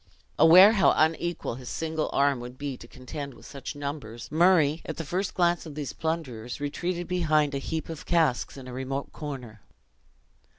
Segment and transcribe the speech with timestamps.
[0.39, 4.97] Aware how unequal his single arm would be to contend with such numbers, Murray, at
[4.97, 9.11] the first glance of these plunderers, retreated behind a heap of casks in a remote
[9.11, 9.61] corner.